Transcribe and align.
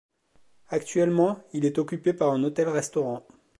Actuellement, 0.69 1.43
il 1.53 1.63
est 1.63 1.77
occupé 1.77 2.13
par 2.13 2.31
un 2.31 2.43
hôtel-restaurant. 2.43 3.23